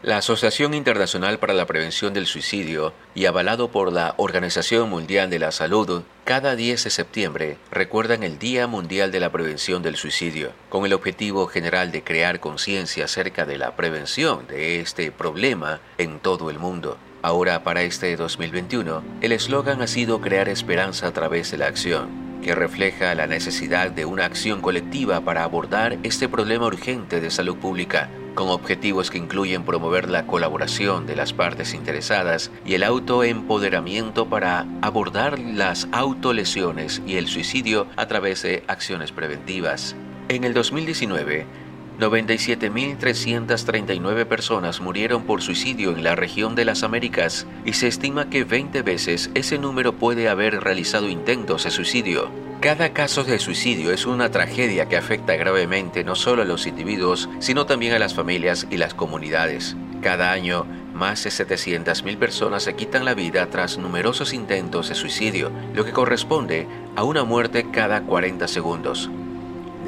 [0.00, 5.40] La Asociación Internacional para la Prevención del Suicidio y avalado por la Organización Mundial de
[5.40, 10.52] la Salud, cada 10 de septiembre recuerdan el Día Mundial de la Prevención del Suicidio,
[10.68, 16.20] con el objetivo general de crear conciencia acerca de la prevención de este problema en
[16.20, 16.96] todo el mundo.
[17.20, 22.27] Ahora, para este 2021, el eslogan ha sido crear esperanza a través de la acción,
[22.48, 27.58] que refleja la necesidad de una acción colectiva para abordar este problema urgente de salud
[27.58, 34.30] pública con objetivos que incluyen promover la colaboración de las partes interesadas y el autoempoderamiento
[34.30, 39.94] para abordar las autolesiones y el suicidio a través de acciones preventivas.
[40.30, 41.44] En el 2019,
[41.98, 48.44] 97.339 personas murieron por suicidio en la región de las Américas y se estima que
[48.44, 52.30] 20 veces ese número puede haber realizado intentos de suicidio.
[52.60, 57.28] Cada caso de suicidio es una tragedia que afecta gravemente no solo a los individuos,
[57.40, 59.74] sino también a las familias y las comunidades.
[60.00, 65.50] Cada año, más de 700.000 personas se quitan la vida tras numerosos intentos de suicidio,
[65.74, 69.10] lo que corresponde a una muerte cada 40 segundos.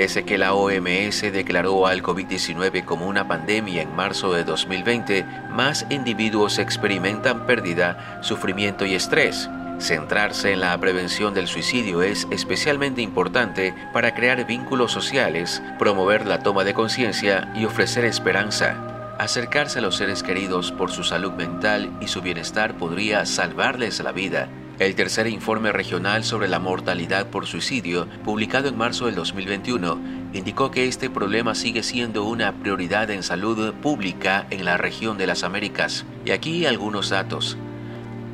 [0.00, 5.84] Desde que la OMS declaró al COVID-19 como una pandemia en marzo de 2020, más
[5.90, 9.50] individuos experimentan pérdida, sufrimiento y estrés.
[9.78, 16.42] Centrarse en la prevención del suicidio es especialmente importante para crear vínculos sociales, promover la
[16.42, 19.16] toma de conciencia y ofrecer esperanza.
[19.18, 24.12] Acercarse a los seres queridos por su salud mental y su bienestar podría salvarles la
[24.12, 24.48] vida.
[24.80, 30.00] El tercer informe regional sobre la mortalidad por suicidio, publicado en marzo del 2021,
[30.32, 35.26] indicó que este problema sigue siendo una prioridad en salud pública en la región de
[35.26, 36.06] las Américas.
[36.24, 37.58] Y aquí algunos datos.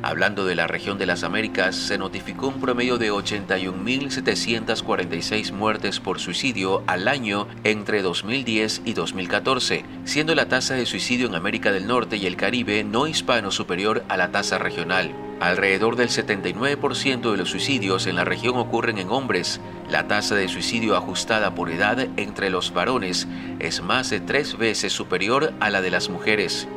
[0.03, 6.21] Hablando de la región de las Américas, se notificó un promedio de 81.746 muertes por
[6.21, 11.87] suicidio al año entre 2010 y 2014, siendo la tasa de suicidio en América del
[11.87, 15.26] Norte y el Caribe no hispano superior a la tasa regional.
[15.39, 19.61] Alrededor del 79% de los suicidios en la región ocurren en hombres.
[19.87, 23.27] La tasa de suicidio ajustada por edad entre los varones
[23.59, 26.67] es más de tres veces superior a la de las mujeres.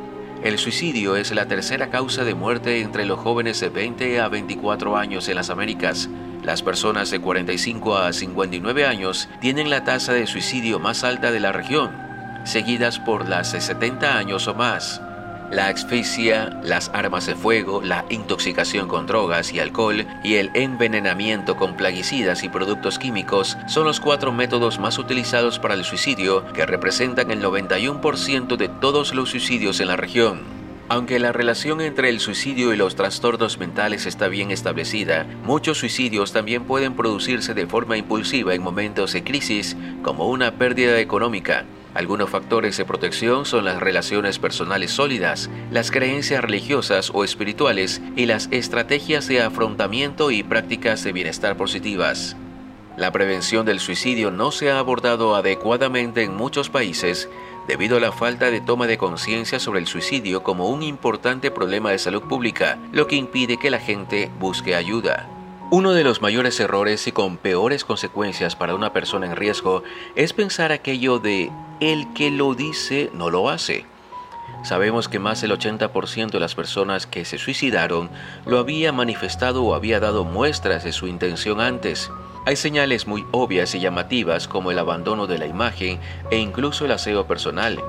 [0.43, 4.95] El suicidio es la tercera causa de muerte entre los jóvenes de 20 a 24
[4.95, 6.07] años en las Américas.
[6.43, 11.39] Las personas de 45 a 59 años tienen la tasa de suicidio más alta de
[11.39, 11.91] la región,
[12.43, 15.01] seguidas por las de 70 años o más.
[15.51, 21.57] La asfixia, las armas de fuego, la intoxicación con drogas y alcohol y el envenenamiento
[21.57, 26.65] con plaguicidas y productos químicos son los cuatro métodos más utilizados para el suicidio que
[26.65, 30.39] representan el 91% de todos los suicidios en la región.
[30.87, 36.31] Aunque la relación entre el suicidio y los trastornos mentales está bien establecida, muchos suicidios
[36.31, 42.29] también pueden producirse de forma impulsiva en momentos de crisis, como una pérdida económica, algunos
[42.29, 48.47] factores de protección son las relaciones personales sólidas, las creencias religiosas o espirituales y las
[48.51, 52.37] estrategias de afrontamiento y prácticas de bienestar positivas.
[52.95, 57.29] La prevención del suicidio no se ha abordado adecuadamente en muchos países
[57.67, 61.91] debido a la falta de toma de conciencia sobre el suicidio como un importante problema
[61.91, 65.29] de salud pública, lo que impide que la gente busque ayuda.
[65.71, 69.83] Uno de los mayores errores y con peores consecuencias para una persona en riesgo
[70.15, 71.49] es pensar aquello de
[71.81, 73.85] el que lo dice no lo hace.
[74.63, 78.11] Sabemos que más del 80% de las personas que se suicidaron
[78.45, 82.11] lo había manifestado o había dado muestras de su intención antes.
[82.45, 85.99] Hay señales muy obvias y llamativas como el abandono de la imagen
[86.29, 87.79] e incluso el aseo personal,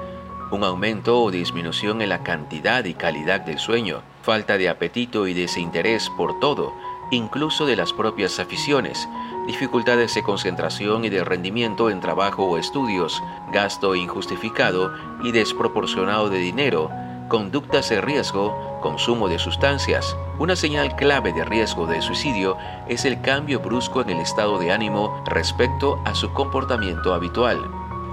[0.50, 5.34] un aumento o disminución en la cantidad y calidad del sueño, falta de apetito y
[5.34, 6.72] desinterés por todo,
[7.10, 9.06] incluso de las propias aficiones,
[9.46, 13.22] dificultades de concentración y de rendimiento en trabajo o estudios,
[13.52, 14.92] gasto injustificado
[15.22, 16.90] y desproporcionado de dinero,
[17.28, 20.16] conductas de riesgo, consumo de sustancias.
[20.38, 22.56] Una señal clave de riesgo de suicidio
[22.88, 27.58] es el cambio brusco en el estado de ánimo respecto a su comportamiento habitual.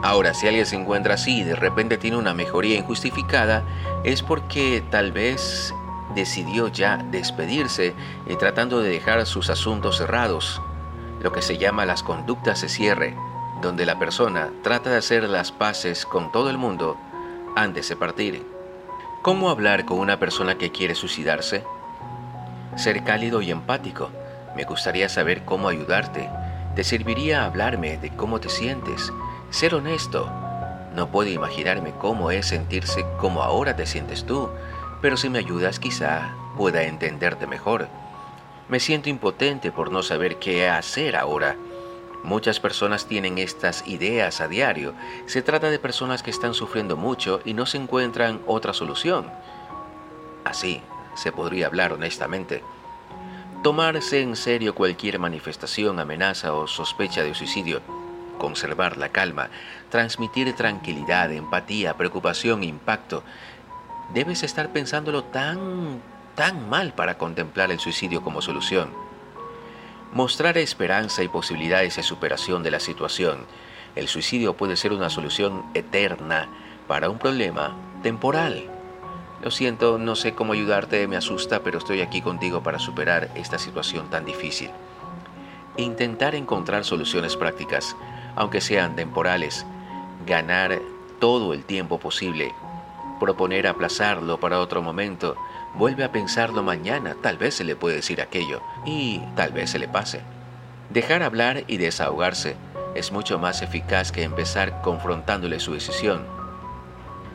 [0.02, 3.64] Ahora, si alguien se encuentra así y de repente tiene una mejoría injustificada,
[4.06, 5.74] es porque tal vez
[6.16, 7.94] decidió ya despedirse
[8.26, 10.62] y tratando de dejar sus asuntos cerrados,
[11.22, 13.16] lo que se llama las conductas de cierre,
[13.62, 16.98] donde la persona trata de hacer las paces con todo el mundo
[17.56, 18.46] antes de partir.
[19.22, 21.64] ¿Cómo hablar con una persona que quiere suicidarse?
[22.76, 24.10] Ser cálido y empático.
[24.56, 26.30] Me gustaría saber cómo ayudarte.
[26.76, 29.12] Te serviría hablarme de cómo te sientes.
[29.50, 30.30] Ser honesto.
[30.96, 34.50] No puedo imaginarme cómo es sentirse como ahora te sientes tú
[35.02, 37.88] pero si me ayudas quizá pueda entenderte mejor.
[38.70, 41.58] Me siento impotente por no saber qué hacer ahora.
[42.24, 44.94] Muchas personas tienen estas ideas a diario.
[45.26, 49.32] Se trata de personas que están sufriendo mucho y no se encuentran otra solución.
[50.46, 50.82] Así
[51.16, 52.64] se podría hablar honestamente.
[53.64, 57.82] Tomarse en serio cualquier manifestación, amenaza o sospecha de suicidio.
[58.38, 59.50] Conservar la calma,
[59.90, 63.24] transmitir tranquilidad, empatía, preocupación, impacto.
[64.14, 66.02] Debes estar pensándolo tan,
[66.40, 68.92] tan mal para contemplar el suicidio como solución.
[70.14, 73.40] Mostrar esperanza y posibilidades de superación de la situación.
[73.98, 76.48] El suicidio puede ser una solución eterna
[76.88, 78.64] para un problema temporal.
[79.44, 83.60] Lo siento, no sé cómo ayudarte, me asusta, pero estoy aquí contigo para superar esta
[83.60, 84.70] situación tan difícil.
[85.76, 87.98] Intentar encontrar soluciones prácticas,
[88.38, 89.66] aunque sean temporales.
[90.26, 90.80] Ganar
[91.20, 92.54] todo el tiempo posible.
[93.20, 95.36] Proponer aplazarlo para otro momento
[95.80, 99.80] Vuelve a pensarlo mañana, tal vez se le puede decir aquello y tal vez se
[99.80, 100.20] le pase.
[100.90, 102.58] Dejar hablar y desahogarse
[102.96, 106.26] es mucho más eficaz que empezar confrontándole su decisión.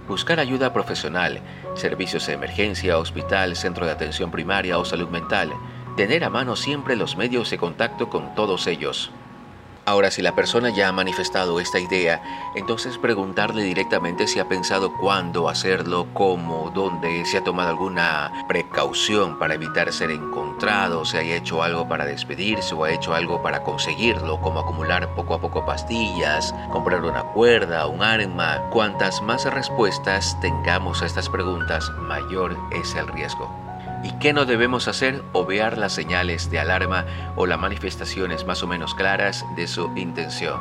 [0.07, 1.41] Buscar ayuda profesional,
[1.75, 5.55] servicios de emergencia, hospital, centro de atención primaria o salud mental.
[5.97, 9.11] Tener a mano siempre los medios de contacto con todos ellos.
[9.87, 12.23] Ahora, si la persona ya ha manifestado esta idea,
[12.55, 19.39] entonces preguntarle directamente si ha pensado cuándo hacerlo, cómo, dónde, si ha tomado alguna precaución
[19.39, 23.63] para evitar ser encontrado, si ha hecho algo para despedirse o ha hecho algo para
[23.63, 28.63] conseguirlo, como acumular poco a poco pastillas, comprar una cuerda, un arma.
[28.71, 33.74] Cuantas más respuestas tengamos a estas preguntas, mayor es el riesgo.
[34.05, 35.23] ¿Y qué no debemos hacer?
[35.33, 37.07] Obviar las señales de alarma
[37.37, 40.61] o las manifestaciones más o menos claras de su intención.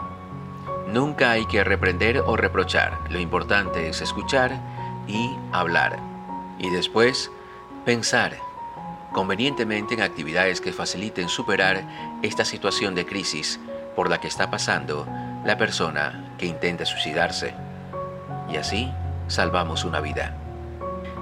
[0.87, 2.97] Nunca hay que reprender o reprochar.
[3.09, 4.61] Lo importante es escuchar
[5.07, 5.99] y hablar.
[6.57, 7.31] Y después,
[7.83, 8.37] pensar
[9.11, 11.83] convenientemente en actividades que faciliten superar
[12.21, 13.59] esta situación de crisis
[13.95, 15.05] por la que está pasando
[15.43, 17.53] la persona que intenta suicidarse.
[18.49, 18.89] Y así
[19.27, 20.42] salvamos una vida.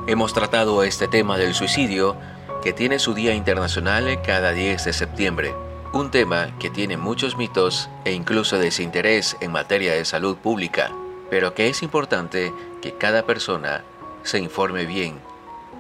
[0.08, 2.18] Hemos tratado este tema del suicidio
[2.64, 5.54] que tiene su Día Internacional cada 10 de septiembre,
[5.94, 10.92] un tema que tiene muchos mitos e incluso desinterés en materia de salud pública,
[11.30, 12.52] pero que es importante
[12.82, 13.84] que cada persona
[14.24, 15.20] se informe bien.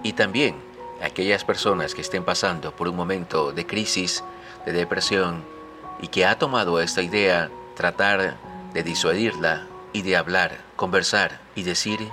[0.04, 0.56] Y también
[1.02, 4.24] aquellas personas que estén pasando por un momento de crisis,
[4.68, 5.44] de depresión
[6.00, 8.38] y que ha tomado esta idea, tratar
[8.72, 12.08] de disuadirla y de hablar, conversar y decir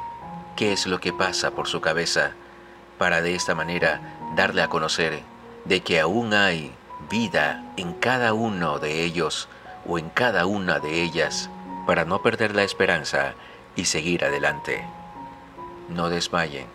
[0.58, 2.32] qué es lo que pasa por su cabeza
[2.98, 4.00] para de esta manera
[4.34, 5.22] darle a conocer
[5.64, 6.72] de que aún hay
[7.08, 9.48] vida en cada uno de ellos
[9.86, 11.48] o en cada una de ellas
[11.86, 13.34] para no perder la esperanza
[13.76, 14.84] y seguir adelante.
[15.90, 16.66] No desmayen.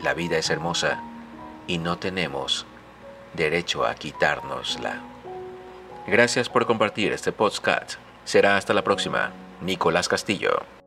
[0.00, 1.02] La vida es hermosa
[1.66, 2.64] y no tenemos
[3.34, 5.00] derecho a quitárnosla.
[6.06, 7.94] Gracias por compartir este podcast.
[8.24, 9.32] Será hasta la próxima.
[9.62, 10.77] Nicolás Castillo.